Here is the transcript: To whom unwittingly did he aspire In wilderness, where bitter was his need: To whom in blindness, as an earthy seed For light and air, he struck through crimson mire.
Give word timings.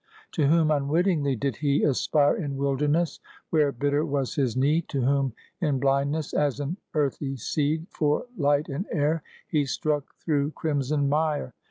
To 0.31 0.47
whom 0.47 0.71
unwittingly 0.71 1.35
did 1.35 1.57
he 1.57 1.83
aspire 1.83 2.35
In 2.35 2.57
wilderness, 2.57 3.19
where 3.51 3.71
bitter 3.71 4.03
was 4.03 4.33
his 4.33 4.57
need: 4.57 4.89
To 4.89 5.01
whom 5.03 5.33
in 5.59 5.77
blindness, 5.79 6.33
as 6.33 6.59
an 6.59 6.77
earthy 6.95 7.37
seed 7.37 7.85
For 7.91 8.25
light 8.35 8.67
and 8.67 8.87
air, 8.91 9.21
he 9.47 9.63
struck 9.63 10.15
through 10.15 10.53
crimson 10.53 11.07
mire. 11.07 11.53